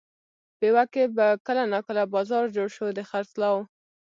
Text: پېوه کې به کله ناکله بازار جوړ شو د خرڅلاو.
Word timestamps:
پېوه 0.57 0.83
کې 0.93 1.03
به 1.15 1.27
کله 1.45 1.63
ناکله 1.73 2.03
بازار 2.13 2.43
جوړ 2.55 2.67
شو 2.75 2.85
د 2.97 2.99
خرڅلاو. 3.09 3.59